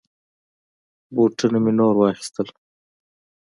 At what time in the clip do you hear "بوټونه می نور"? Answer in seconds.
1.13-1.93